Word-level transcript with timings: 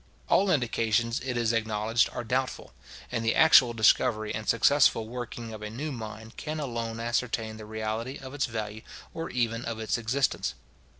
All 0.29 0.49
indications, 0.49 1.19
it 1.19 1.37
is 1.37 1.53
acknowledged, 1.53 2.09
are 2.11 2.23
doubtful; 2.23 2.73
and 3.11 3.23
the 3.23 3.35
actual 3.35 3.71
discovery 3.71 4.33
and 4.33 4.49
successful 4.49 5.07
working 5.07 5.53
of 5.53 5.61
a 5.61 5.69
new 5.69 5.91
mine 5.91 6.31
can 6.37 6.59
alone 6.59 6.99
ascertain 6.99 7.57
the 7.57 7.67
reality 7.67 8.17
of 8.17 8.33
its 8.33 8.47
value, 8.47 8.81
or 9.13 9.29
even 9.29 9.63
of 9.63 9.79
its 9.79 9.99
existence. 9.99 10.55